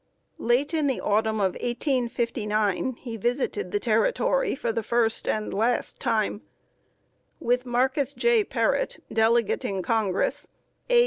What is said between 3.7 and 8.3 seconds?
the Territory for the first and last time. With Marcus